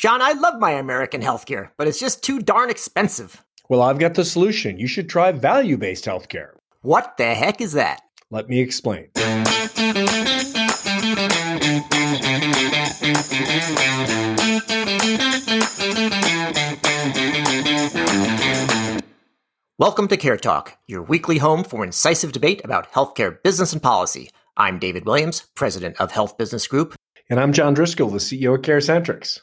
[0.00, 3.44] John, I love my American healthcare, but it's just too darn expensive.
[3.68, 4.78] Well, I've got the solution.
[4.78, 6.52] You should try value based healthcare.
[6.80, 8.00] What the heck is that?
[8.30, 9.10] Let me explain.
[19.76, 24.30] Welcome to Care Talk, your weekly home for incisive debate about healthcare business and policy.
[24.56, 26.94] I'm David Williams, president of Health Business Group.
[27.28, 29.40] And I'm John Driscoll, the CEO of CareCentrix.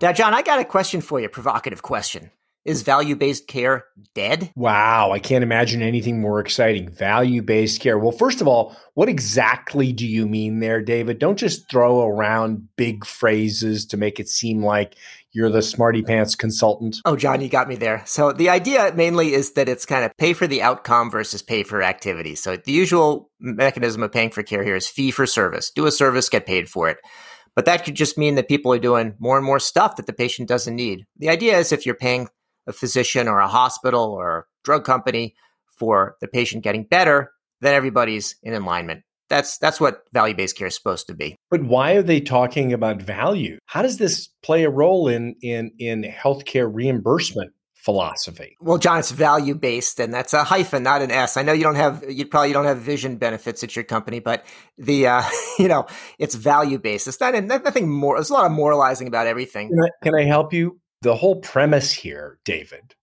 [0.00, 2.30] Now, John, I got a question for you, provocative question.
[2.64, 2.86] Is hmm.
[2.86, 4.50] value based care dead?
[4.54, 6.90] Wow, I can't imagine anything more exciting.
[6.90, 7.98] Value based care.
[7.98, 11.18] Well, first of all, what exactly do you mean there, David?
[11.18, 14.94] Don't just throw around big phrases to make it seem like
[15.32, 16.96] you're the smarty pants consultant.
[17.04, 18.02] Oh, John, you got me there.
[18.04, 21.62] So the idea mainly is that it's kind of pay for the outcome versus pay
[21.62, 22.34] for activity.
[22.34, 25.70] So the usual mechanism of paying for care here is fee for service.
[25.70, 26.98] Do a service, get paid for it.
[27.60, 30.14] But that could just mean that people are doing more and more stuff that the
[30.14, 31.04] patient doesn't need.
[31.18, 32.26] The idea is if you're paying
[32.66, 35.34] a physician or a hospital or a drug company
[35.66, 39.02] for the patient getting better, then everybody's in alignment.
[39.28, 41.36] That's that's what value-based care is supposed to be.
[41.50, 43.58] But why are they talking about value?
[43.66, 47.52] How does this play a role in in in healthcare reimbursement
[47.84, 48.56] philosophy?
[48.60, 51.36] Well, John, it's value based, and that's a hyphen, not an S.
[51.36, 54.44] I know you don't have you probably don't have vision benefits at your company, but
[54.78, 55.22] the uh,
[55.58, 55.86] you know
[56.18, 57.08] it's value based.
[57.08, 58.16] It's not nothing more.
[58.16, 59.68] There's a lot of moralizing about everything.
[59.68, 60.80] Can I, can I help you?
[61.02, 62.94] The whole premise here, David,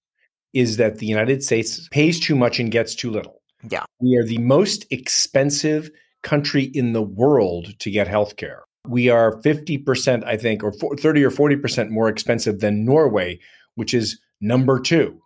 [0.54, 3.42] is that the United States pays too much and gets too little.
[3.70, 3.84] Yeah.
[4.00, 5.90] We are the most expensive
[6.24, 8.64] country in the world to get health care.
[8.88, 13.40] We are 50%, I think, or 30 or 40% more expensive than Norway,
[13.76, 15.22] which is number two.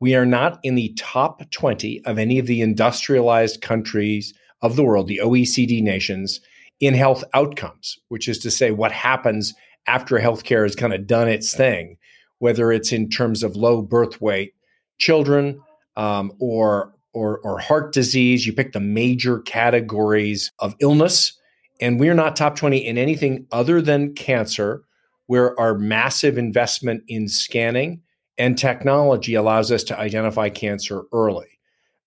[0.00, 4.84] We are not in the top 20 of any of the industrialized countries of the
[4.84, 6.40] world, the OECD nations,
[6.80, 9.54] in health outcomes, which is to say, what happens
[9.86, 11.96] after healthcare has kind of done its thing
[12.38, 14.54] whether it's in terms of low birth weight
[14.98, 15.60] children
[15.96, 18.46] um, or, or, or heart disease.
[18.46, 21.38] You pick the major categories of illness,
[21.80, 24.82] and we're not top 20 in anything other than cancer,
[25.26, 28.00] where our massive investment in scanning
[28.38, 31.58] and technology allows us to identify cancer early.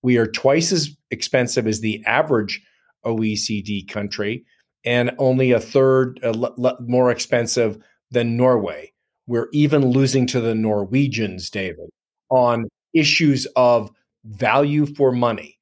[0.02, 2.62] We are twice as expensive as the average
[3.06, 4.46] OECD country
[4.86, 7.78] and only a third uh, l- l- more expensive
[8.12, 8.94] than Norway.
[9.28, 11.90] We're even losing to the Norwegians, David,
[12.30, 13.92] on issues of
[14.26, 15.58] value for money.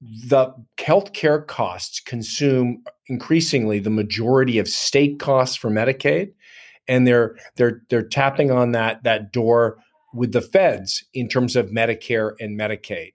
[0.00, 6.32] The healthcare costs consume increasingly the majority of state costs for Medicaid,
[6.88, 9.78] and they're they're they're tapping on that that door
[10.12, 13.12] with the feds in terms of Medicare and Medicaid.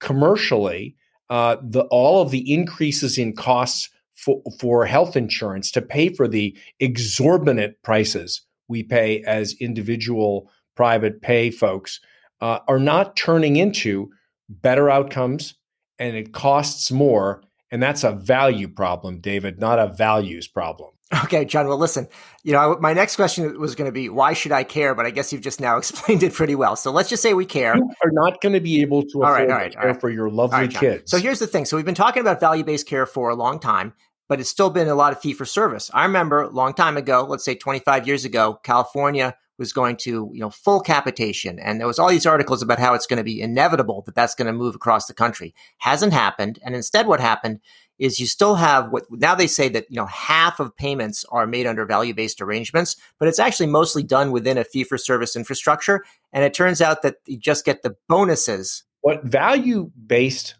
[0.00, 0.96] Commercially,
[1.30, 6.28] uh, the all of the increases in costs for, for health insurance to pay for
[6.28, 12.00] the exorbitant prices we pay as individual private pay folks
[12.40, 14.10] uh, are not turning into
[14.48, 15.54] better outcomes
[15.98, 17.42] and it costs more.
[17.70, 20.90] And that's a value problem, David, not a values problem.
[21.24, 21.68] Okay, John.
[21.68, 22.08] Well, listen,
[22.42, 24.94] you know, my next question was going to be, why should I care?
[24.94, 26.76] But I guess you've just now explained it pretty well.
[26.76, 27.76] So let's just say we care.
[27.76, 30.00] You are not going to be able to afford all right, all right, care right.
[30.00, 31.10] for your lovely kids.
[31.10, 31.64] So here's the thing.
[31.64, 33.92] So we've been talking about value based care for a long time
[34.28, 35.90] but it's still been a lot of fee for service.
[35.92, 40.28] I remember a long time ago, let's say 25 years ago, California was going to,
[40.34, 41.60] you know, full capitation.
[41.60, 44.34] And there was all these articles about how it's going to be inevitable that that's
[44.34, 45.54] going to move across the country.
[45.78, 46.58] Hasn't happened.
[46.64, 47.60] And instead what happened
[48.00, 51.46] is you still have what now they say that, you know, half of payments are
[51.46, 56.04] made under value-based arrangements, but it's actually mostly done within a fee for service infrastructure.
[56.32, 58.82] And it turns out that you just get the bonuses.
[59.02, 60.56] What value-based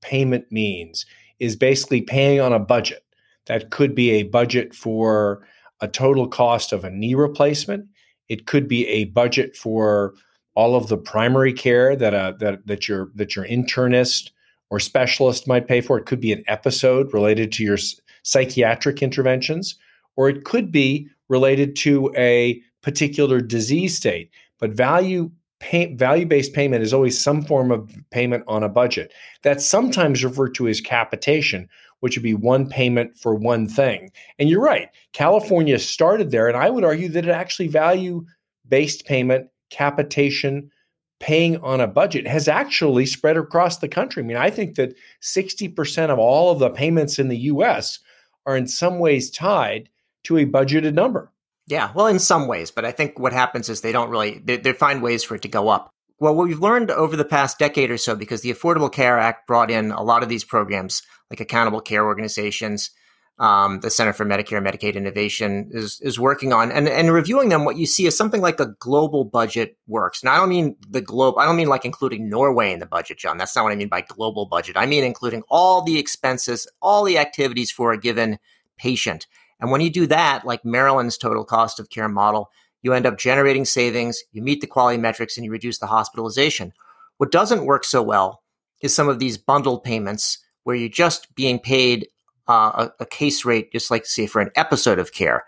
[0.00, 1.06] payment means
[1.40, 3.02] is basically paying on a budget.
[3.46, 5.46] That could be a budget for
[5.80, 7.88] a total cost of a knee replacement.
[8.28, 10.14] It could be a budget for
[10.54, 14.30] all of the primary care that uh, that that your that your internist
[14.70, 15.98] or specialist might pay for.
[15.98, 17.78] It could be an episode related to your
[18.22, 19.76] psychiatric interventions,
[20.16, 24.30] or it could be related to a particular disease state.
[24.58, 25.30] But value
[25.60, 29.12] pay, value-based payment is always some form of payment on a budget.
[29.42, 31.68] That's sometimes referred to as capitation,
[32.04, 34.12] which would be one payment for one thing.
[34.38, 38.26] And you're right, California started there, and I would argue that it actually value
[38.68, 40.70] based payment, capitation,
[41.18, 44.22] paying on a budget has actually spread across the country.
[44.22, 48.00] I mean, I think that 60% of all of the payments in the US
[48.44, 49.88] are in some ways tied
[50.24, 51.32] to a budgeted number.
[51.68, 54.58] Yeah, well, in some ways, but I think what happens is they don't really they,
[54.58, 55.88] they, find ways for it to go up.
[56.20, 59.46] Well, what we've learned over the past decade or so, because the Affordable Care Act
[59.46, 62.90] brought in a lot of these programs, like accountable care organizations,
[63.38, 67.48] um, the Center for Medicare and Medicaid Innovation is is working on, and and reviewing
[67.48, 67.64] them.
[67.64, 70.22] What you see is something like a global budget works.
[70.22, 71.34] Now, I don't mean the globe.
[71.36, 73.36] I don't mean like including Norway in the budget, John.
[73.36, 74.76] That's not what I mean by global budget.
[74.76, 78.38] I mean including all the expenses, all the activities for a given
[78.76, 79.26] patient.
[79.58, 82.50] And when you do that, like Maryland's total cost of care model,
[82.84, 84.22] you end up generating savings.
[84.30, 86.72] You meet the quality metrics, and you reduce the hospitalization.
[87.16, 88.42] What doesn't work so well
[88.82, 92.06] is some of these bundled payments where you're just being paid
[92.46, 95.44] uh, a, a case rate, just like say for an episode of care.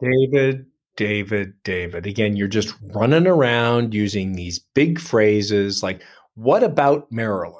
[0.00, 2.06] David, David, David.
[2.06, 6.02] Again, you're just running around using these big phrases like,
[6.34, 7.56] what about Maryland?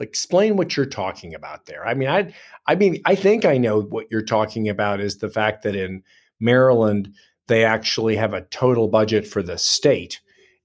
[0.00, 1.86] Explain what you're talking about there.
[1.86, 2.34] I mean, I,
[2.66, 6.02] I mean, I think I know what you're talking about is the fact that in
[6.40, 7.14] Maryland,
[7.46, 10.20] they actually have a total budget for the state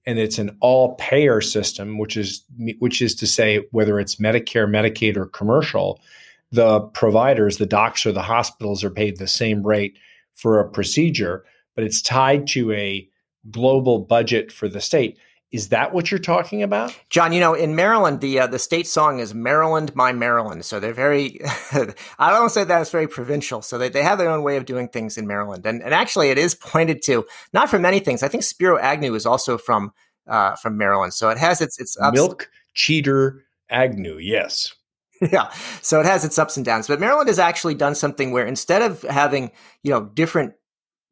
[0.06, 2.44] and it's an all payer system which is
[2.78, 6.00] which is to say whether it's medicare medicaid or commercial
[6.52, 9.96] the providers, the docs or the hospitals are paid the same rate
[10.34, 11.44] for a procedure,
[11.74, 13.08] but it's tied to a
[13.50, 15.18] global budget for the state.
[15.52, 17.32] Is that what you're talking about, John?
[17.32, 20.92] You know, in Maryland, the uh, the state song is "Maryland, My Maryland." So they're
[20.92, 21.40] very.
[22.18, 23.60] I don't say that it's very provincial.
[23.60, 26.30] So they, they have their own way of doing things in Maryland, and and actually,
[26.30, 28.22] it is pointed to not for many things.
[28.22, 29.92] I think Spiro Agnew is also from
[30.28, 32.14] uh, from Maryland, so it has its its ups.
[32.14, 34.18] milk cheater Agnew.
[34.18, 34.72] Yes,
[35.32, 35.50] yeah.
[35.82, 36.86] So it has its ups and downs.
[36.86, 39.50] But Maryland has actually done something where instead of having,
[39.82, 40.54] you know, different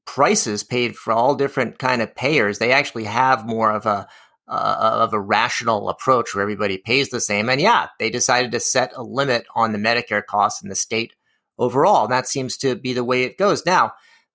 [0.07, 4.09] prices paid for all different kind of payers, they actually have more of a
[4.49, 7.49] uh, of a rational approach where everybody pays the same.
[7.49, 11.15] And yeah, they decided to set a limit on the Medicare costs in the state
[11.59, 12.05] overall.
[12.05, 13.67] And that seems to be the way it goes.
[13.67, 13.93] Now,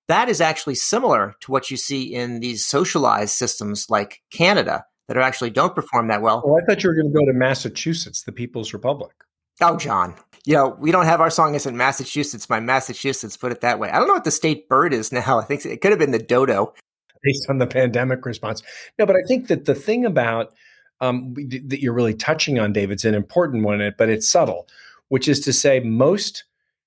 [0.08, 5.16] that is actually similar to what you see in these socialized systems like Canada that
[5.16, 6.42] are actually don't perform that well.
[6.44, 9.12] Well, I thought you were going to go to Massachusetts, the People's Republic.
[9.60, 10.14] Oh, John.
[10.44, 13.78] You know, we don't have our song is in Massachusetts by Massachusetts, put it that
[13.78, 13.88] way.
[13.88, 15.38] I don't know what the state bird is now.
[15.38, 16.74] I think it could have been the dodo.
[17.24, 18.62] Based on the pandemic response.
[18.98, 20.52] No, but I think that the thing about
[21.00, 24.68] um, that you're really touching on, David's an important one, but it's subtle,
[25.08, 26.44] which is to say most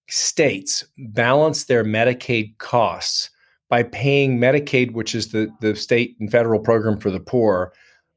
[0.07, 3.29] states balance their Medicaid costs
[3.69, 7.73] by paying Medicaid, which is the, the state and federal program for the poor.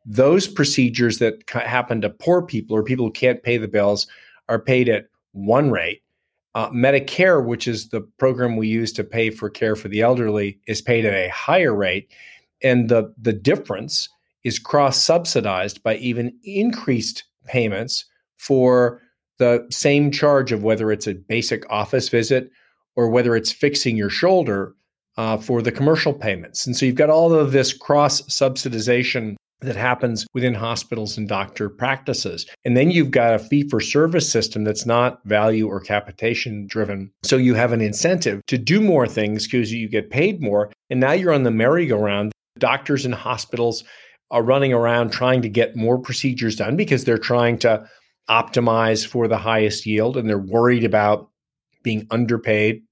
[0.06, 4.06] Those procedures that happen to poor people or people who can't pay the bills
[4.48, 6.02] are paid at one rate.
[6.54, 10.58] Uh, Medicare, which is the program we use to pay for care for the elderly,
[10.66, 12.10] is paid at a higher rate.
[12.62, 14.08] And the, the difference
[14.42, 18.04] is cross subsidized by even increased payments
[18.36, 19.00] for
[19.38, 22.50] the same charge of whether it's a basic office visit
[22.96, 24.74] or whether it's fixing your shoulder
[25.16, 26.66] uh, for the commercial payments.
[26.66, 31.68] And so you've got all of this cross subsidization that happens within hospitals and doctor
[31.68, 32.46] practices.
[32.64, 37.10] And then you've got a fee for service system that's not value or capitation driven.
[37.22, 40.72] So you have an incentive to do more things because you get paid more.
[40.88, 42.32] And now you're on the merry-go-round.
[42.58, 43.84] Doctors and hospitals
[44.30, 47.86] are running around trying to get more procedures done because they're trying to
[48.28, 51.28] optimize for the highest yield and they're worried about
[51.82, 52.82] being underpaid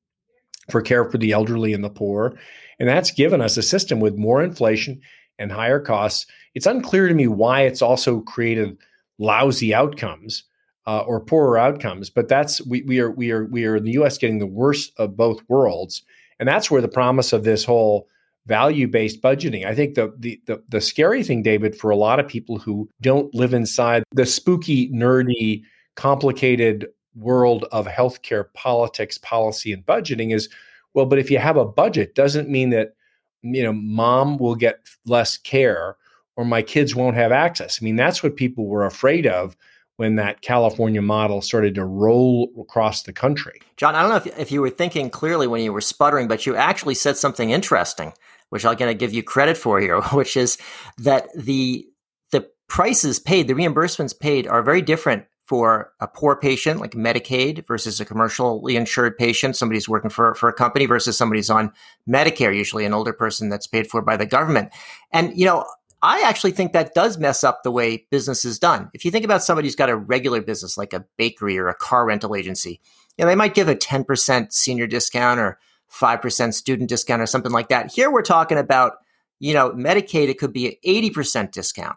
[0.71, 2.37] for care for the elderly and the poor.
[2.79, 5.01] And that's given us a system with more inflation
[5.39, 6.27] and higher costs.
[6.55, 8.77] It's unclear to me why it's also created
[9.19, 10.45] lousy outcomes
[10.87, 12.11] uh, or poorer outcomes.
[12.11, 14.19] But that's we, we are we are we are in the U.S.
[14.19, 16.03] getting the worst of both worlds,
[16.39, 18.09] and that's where the promise of this whole
[18.47, 19.67] value-based budgeting.
[19.67, 22.89] I think the, the the the scary thing, David, for a lot of people who
[23.01, 25.63] don't live inside the spooky, nerdy,
[25.95, 30.49] complicated world of healthcare politics, policy, and budgeting is
[30.95, 32.95] well, but if you have a budget, doesn't mean that
[33.43, 35.97] you know, mom will get less care
[36.37, 37.81] or my kids won't have access.
[37.83, 39.57] I mean, that's what people were afraid of
[39.97, 43.61] when that California model started to roll across the country.
[43.77, 46.47] John, I don't know if, if you were thinking clearly when you were sputtering, but
[46.47, 48.13] you actually said something interesting,
[48.51, 50.57] which I'm going to give you credit for here, which is
[50.99, 51.85] that the
[52.31, 57.67] the prices paid, the reimbursements paid are very different for a poor patient like Medicaid
[57.67, 61.49] versus a commercially insured patient, somebody who's working for, for a company versus somebody who's
[61.49, 61.73] on
[62.07, 64.71] Medicare, usually an older person that's paid for by the government.
[65.11, 65.65] And, you know,
[66.03, 68.91] I actually think that does mess up the way business is done.
[68.93, 71.75] If you think about somebody who's got a regular business like a bakery or a
[71.75, 72.79] car rental agency,
[73.17, 75.59] you know, they might give a 10% senior discount or
[75.91, 77.91] 5% student discount or something like that.
[77.91, 78.99] Here we're talking about,
[79.41, 81.97] you know, Medicaid, it could be an 80% discount.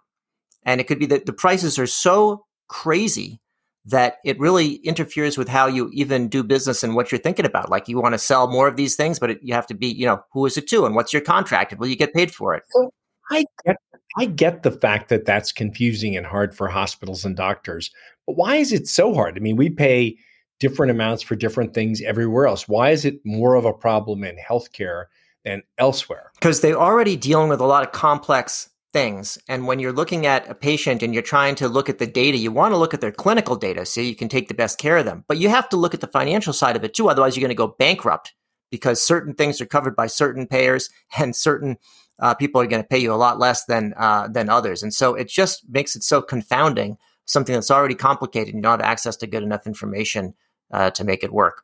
[0.63, 3.40] And it could be that the prices are so crazy
[3.85, 7.69] that it really interferes with how you even do business and what you're thinking about.
[7.69, 9.88] Like you want to sell more of these things, but it, you have to be,
[9.88, 12.33] you know, who is it to and what's your contract and will you get paid
[12.33, 12.63] for it?
[12.75, 12.93] Well,
[13.31, 13.77] I get,
[14.17, 17.89] I get the fact that that's confusing and hard for hospitals and doctors,
[18.27, 19.35] but why is it so hard?
[19.35, 20.17] I mean, we pay
[20.61, 22.69] different amounts for different things everywhere else?
[22.69, 25.05] Why is it more of a problem in healthcare
[25.43, 26.31] than elsewhere?
[26.35, 29.38] Because they're already dealing with a lot of complex things.
[29.48, 32.38] And when you're looking at a patient and you're trying to look at the data,
[32.38, 34.98] you want to look at their clinical data so you can take the best care
[34.98, 35.24] of them.
[35.27, 37.10] But you have to look at the financial side of it too.
[37.10, 38.33] Otherwise, you're going to go bankrupt
[38.69, 41.77] because certain things are covered by certain payers and certain
[42.19, 44.83] uh, people are going to pay you a lot less than uh, than others.
[44.83, 46.98] And so it just makes it so confounding.
[47.25, 50.33] Something that's already complicated, and you don't have access to good enough information
[50.74, 51.63] uh, to make it work.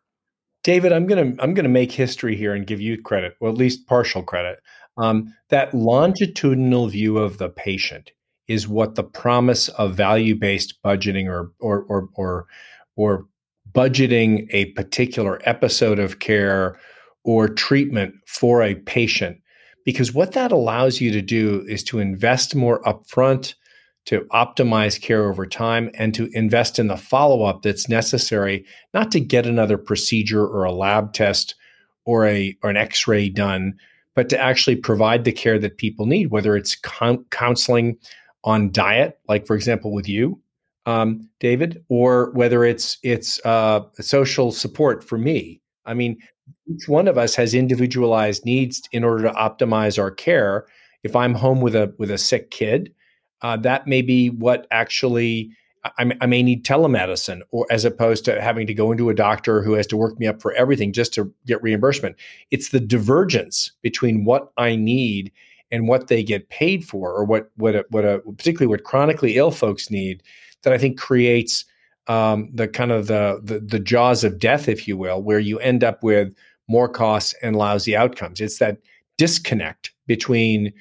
[0.63, 3.88] David, I'm gonna I'm gonna make history here and give you credit, or at least
[3.88, 4.60] partial credit.
[4.98, 8.12] Um, that longitudinal view of the patient
[8.48, 12.46] is what the promise of value-based budgeting or or or or,
[12.96, 13.25] or
[13.72, 16.80] budgeting a particular episode of care
[17.24, 19.38] or treatment for a patient.
[19.86, 23.54] Because what that allows you to do is to invest more upfront
[24.06, 29.20] to optimize care over time and to invest in the follow-up that's necessary not to
[29.20, 31.56] get another procedure or a lab test
[32.06, 33.77] or a or an x-ray done
[34.17, 36.75] but to actually provide the care that people need, whether it's
[37.29, 37.95] counseling
[38.43, 40.41] on diet, like for example with you,
[40.88, 45.62] um, David, or whether it's it's uh, social support for me.
[45.86, 46.17] I mean,
[46.67, 50.65] each one of us has individualized needs in order to optimize our care.
[51.03, 52.95] If I'm home with a with a sick kid,
[53.43, 55.51] uh, that may be what actually
[55.84, 59.62] I, I, may need telemedicine or as opposed to having to go into a doctor
[59.62, 62.15] who has to work me up for everything just to get reimbursement.
[62.51, 65.31] It's the divergence between what I need
[65.72, 69.38] and what they get paid for, or what what a, what a particularly what chronically
[69.38, 70.24] ill folks need,
[70.63, 71.65] that I think creates
[72.07, 75.60] um, the kind of the, the the jaws of death, if you will, where you
[75.60, 76.34] end up with
[76.67, 78.41] more costs and lousy outcomes.
[78.41, 78.77] It's that
[79.17, 80.74] disconnect between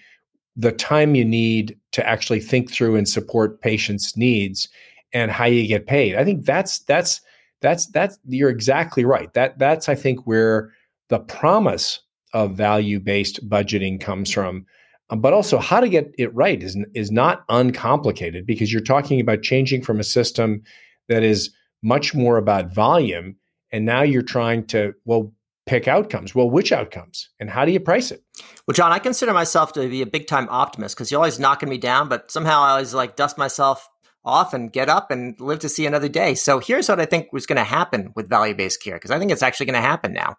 [0.57, 4.69] the time you need to actually think through and support patients' needs
[5.13, 6.17] and how you get paid.
[6.17, 7.21] I think that's that's
[7.61, 9.33] that's that's you're exactly right.
[9.35, 10.73] That that's I think where
[11.09, 12.01] the promise
[12.33, 14.67] of value-based budgeting comes from.
[15.09, 19.21] Um, but also how to get it right is is not uncomplicated because you're talking
[19.21, 20.63] about changing from a system
[21.09, 21.51] that is
[21.83, 23.37] much more about volume
[23.71, 25.33] and now you're trying to well
[25.67, 26.35] pick outcomes.
[26.35, 28.23] Well, which outcomes and how do you price it?
[28.67, 31.69] Well, John, I consider myself to be a big time optimist because you're always knocking
[31.69, 33.89] me down, but somehow I always like dust myself
[34.25, 36.35] off and get up and live to see another day.
[36.35, 39.19] So here's what I think was going to happen with value based care, because I
[39.19, 40.37] think it's actually going to happen now.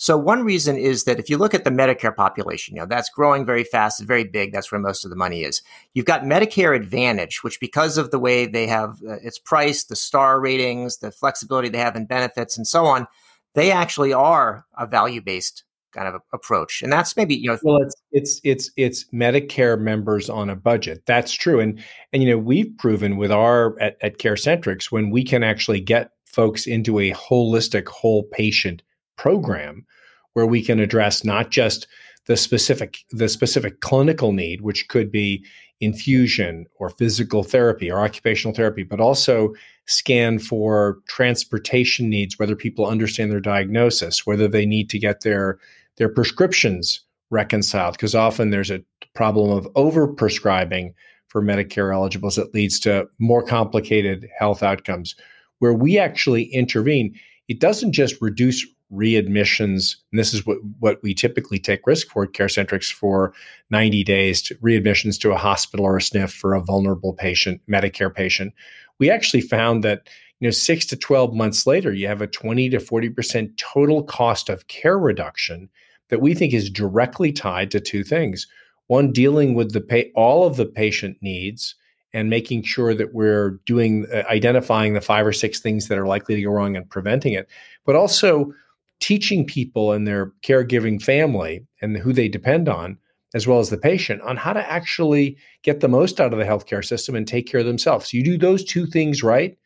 [0.00, 3.10] So one reason is that if you look at the Medicare population, you know, that's
[3.10, 4.52] growing very fast, very big.
[4.52, 5.60] That's where most of the money is.
[5.92, 9.96] You've got Medicare Advantage, which because of the way they have uh, its price, the
[9.96, 13.08] star ratings, the flexibility they have in benefits and so on,
[13.54, 15.64] they actually are a value based
[15.94, 20.28] kind of approach and that's maybe you know well it's it's it's it's medicare members
[20.28, 21.02] on a budget.
[21.06, 25.24] That's true and and you know we've proven with our at, at carecentrix when we
[25.24, 28.82] can actually get folks into a holistic whole patient
[29.16, 29.86] program
[30.34, 31.86] where we can address not just
[32.26, 35.44] the specific the specific clinical need which could be
[35.80, 39.54] infusion or physical therapy or occupational therapy but also
[39.86, 45.58] scan for transportation needs whether people understand their diagnosis whether they need to get their
[45.96, 48.82] their prescriptions reconciled because often there's a
[49.14, 50.92] problem of overprescribing
[51.28, 55.14] for Medicare eligibles that leads to more complicated health outcomes.
[55.58, 57.14] Where we actually intervene,
[57.48, 62.24] it doesn't just reduce readmissions, and this is what, what we typically take risk for
[62.24, 63.32] at CareCentrix for
[63.70, 68.14] 90 days to readmissions to a hospital or a SNF for a vulnerable patient, Medicare
[68.14, 68.54] patient.
[68.98, 70.08] We actually found that
[70.40, 74.48] you know, six to 12 months later, you have a 20 to 40% total cost
[74.48, 75.68] of care reduction
[76.08, 78.46] that we think is directly tied to two things.
[78.86, 81.74] One, dealing with the pay, all of the patient needs
[82.14, 86.06] and making sure that we're doing uh, identifying the five or six things that are
[86.06, 87.48] likely to go wrong and preventing it,
[87.84, 88.52] but also
[89.00, 92.98] teaching people and their caregiving family and who they depend on,
[93.34, 96.44] as well as the patient, on how to actually get the most out of the
[96.44, 98.10] healthcare system and take care of themselves.
[98.10, 99.56] So you do those two things right,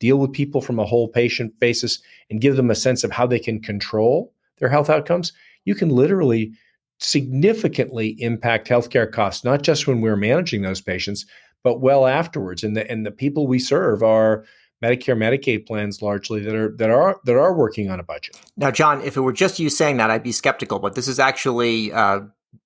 [0.00, 3.26] deal with people from a whole patient basis, and give them a sense of how
[3.26, 5.32] they can control their health outcomes
[5.68, 6.54] you can literally
[6.98, 11.26] significantly impact healthcare costs, not just when we're managing those patients,
[11.62, 12.64] but well afterwards.
[12.64, 14.46] And the and the people we serve are
[14.82, 18.40] Medicare, Medicaid plans largely that are that are that are working on a budget.
[18.56, 20.78] Now, John, if it were just you saying that, I'd be skeptical.
[20.78, 22.20] But this is actually uh,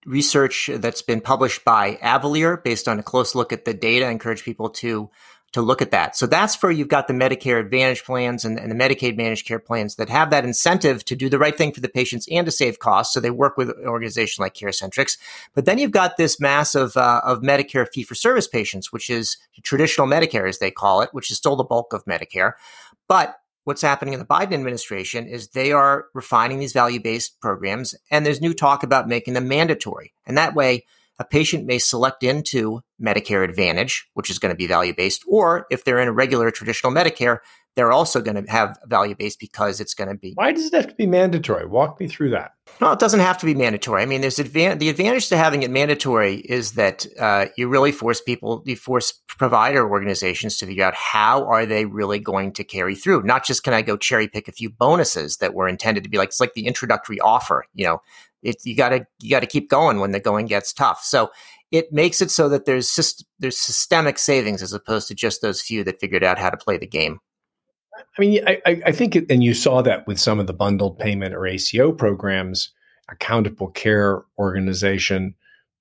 [0.04, 4.06] research that's been published by Avalere based on a close look at the data.
[4.06, 5.10] I encourage people to
[5.52, 6.16] to look at that.
[6.16, 9.58] So that's for you've got the Medicare Advantage plans and, and, the Medicaid managed care
[9.58, 12.50] plans that have that incentive to do the right thing for the patients and to
[12.50, 13.12] save costs.
[13.12, 15.18] So they work with an organization like CareCentrix.
[15.54, 19.10] But then you've got this mass of, uh, of Medicare fee for service patients, which
[19.10, 22.52] is traditional Medicare, as they call it, which is still the bulk of Medicare.
[23.06, 27.94] But what's happening in the Biden administration is they are refining these value based programs,
[28.10, 30.14] and there's new talk about making them mandatory.
[30.26, 30.86] And that way,
[31.22, 35.66] a patient may select into Medicare Advantage, which is going to be value based, or
[35.70, 37.38] if they're in a regular traditional Medicare,
[37.76, 40.32] they're also going to have value based because it's going to be.
[40.34, 41.64] Why does it have to be mandatory?
[41.64, 42.52] Walk me through that.
[42.80, 44.02] No, it doesn't have to be mandatory.
[44.02, 47.92] I mean, there's advan- the advantage to having it mandatory is that uh, you really
[47.92, 52.64] force people, you force provider organizations to figure out how are they really going to
[52.64, 53.22] carry through.
[53.22, 56.18] Not just can I go cherry pick a few bonuses that were intended to be
[56.18, 57.64] like it's like the introductory offer.
[57.74, 58.02] You know,
[58.42, 61.02] it, you got to you got to keep going when the going gets tough.
[61.04, 61.30] So
[61.70, 65.62] it makes it so that there's syst- there's systemic savings as opposed to just those
[65.62, 67.20] few that figured out how to play the game.
[68.18, 70.98] I mean, I, I think, it, and you saw that with some of the bundled
[70.98, 72.70] payment or ACO programs,
[73.08, 75.34] accountable care organization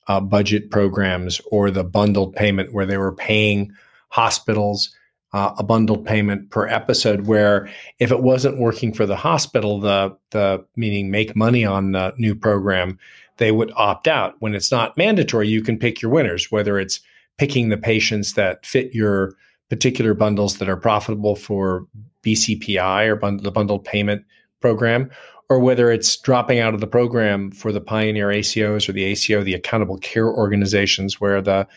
[0.07, 3.71] uh, budget programs, or the bundled payment where they were paying
[4.09, 4.93] hospitals
[5.33, 7.27] uh, a bundled payment per episode.
[7.27, 7.69] Where
[7.99, 12.35] if it wasn't working for the hospital, the the meaning make money on the new
[12.35, 12.99] program,
[13.37, 14.35] they would opt out.
[14.39, 16.99] When it's not mandatory, you can pick your winners, whether it's
[17.37, 19.33] picking the patients that fit your
[19.69, 21.87] particular bundles that are profitable for
[22.23, 24.25] BCPI or bund- the bundled payment
[24.59, 25.09] program,
[25.49, 29.43] or whether it's dropping out of the program for the Pioneer ACOs or the ACO,
[29.43, 31.67] the accountable care organizations, where the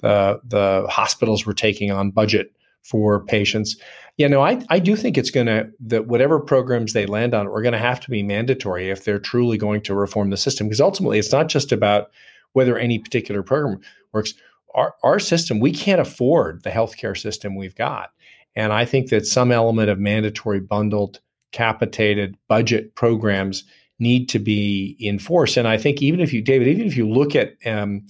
[0.00, 2.52] the, the hospitals were taking on budget
[2.84, 3.76] for patients.
[4.16, 7.48] Yeah, no, I, I do think it's going to, that whatever programs they land on
[7.48, 10.68] are going to have to be mandatory if they're truly going to reform the system.
[10.68, 12.10] Because ultimately, it's not just about
[12.52, 13.80] whether any particular program
[14.12, 14.34] works
[14.74, 18.10] our, our system, we can't afford the healthcare system we've got.
[18.56, 21.20] And I think that some element of mandatory bundled
[21.52, 23.64] capitated budget programs
[23.98, 25.56] need to be enforced.
[25.56, 28.06] And I think even if you, David, even if you look at um,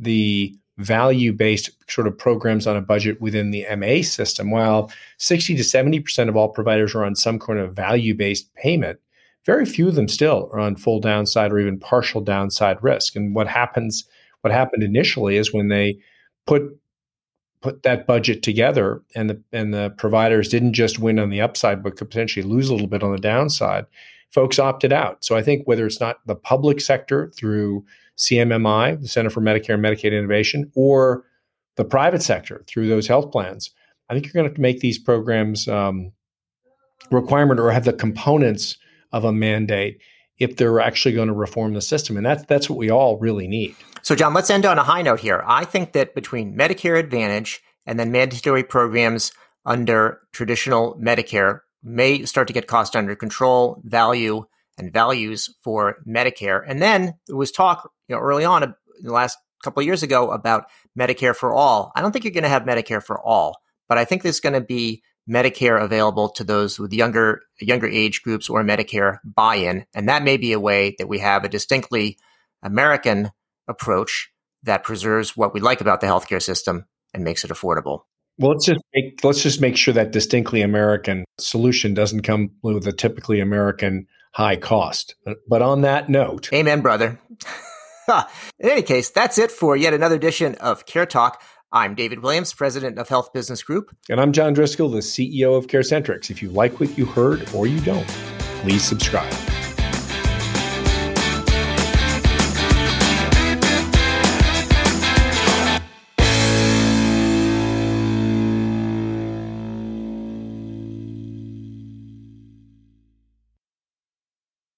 [0.00, 5.56] the value based sort of programs on a budget within the MA system, while 60
[5.56, 8.98] to 70% of all providers are on some kind of value based payment,
[9.44, 13.16] very few of them still are on full downside or even partial downside risk.
[13.16, 14.04] And what happens
[14.42, 15.98] what happened initially is when they
[16.46, 16.62] put
[17.60, 21.82] put that budget together and the and the providers didn't just win on the upside
[21.82, 23.84] but could potentially lose a little bit on the downside
[24.30, 27.84] folks opted out so i think whether it's not the public sector through
[28.18, 31.24] cmmi the center for medicare and medicaid innovation or
[31.76, 33.70] the private sector through those health plans
[34.08, 36.12] i think you're going to have to make these programs um,
[37.10, 38.76] requirement or have the components
[39.12, 40.00] of a mandate
[40.38, 42.16] if they're actually going to reform the system.
[42.16, 43.74] And that's that's what we all really need.
[44.02, 45.42] So, John, let's end on a high note here.
[45.46, 49.32] I think that between Medicare Advantage and then mandatory programs
[49.66, 54.44] under traditional Medicare may start to get cost under control, value,
[54.78, 56.62] and values for Medicare.
[56.66, 60.02] And then there was talk you know, early on in the last couple of years
[60.02, 60.66] ago about
[60.98, 61.92] Medicare for all.
[61.94, 64.54] I don't think you're going to have Medicare for all, but I think there's going
[64.54, 70.08] to be Medicare available to those with younger younger age groups or Medicare buy-in, and
[70.08, 72.16] that may be a way that we have a distinctly
[72.62, 73.30] American
[73.68, 74.30] approach
[74.62, 78.02] that preserves what we like about the healthcare system and makes it affordable.
[78.38, 82.86] Well, let's just make, let's just make sure that distinctly American solution doesn't come with
[82.86, 85.14] a typically American high cost.
[85.48, 87.20] But on that note, amen, brother.
[88.58, 91.42] In any case, that's it for yet another edition of Care Talk.
[91.70, 93.94] I'm David Williams, president of Health Business Group.
[94.08, 96.30] And I'm John Driscoll, the CEO of CareCentrix.
[96.30, 98.08] If you like what you heard or you don't,
[98.62, 99.34] please subscribe.